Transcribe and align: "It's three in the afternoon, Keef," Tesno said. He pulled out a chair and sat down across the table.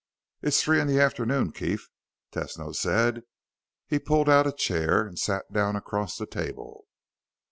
"It's 0.41 0.63
three 0.63 0.81
in 0.81 0.87
the 0.87 0.99
afternoon, 0.99 1.51
Keef," 1.51 1.87
Tesno 2.33 2.73
said. 2.75 3.21
He 3.85 3.99
pulled 3.99 4.27
out 4.29 4.47
a 4.47 4.51
chair 4.51 5.05
and 5.05 5.19
sat 5.19 5.53
down 5.53 5.75
across 5.75 6.17
the 6.17 6.25
table. 6.25 6.85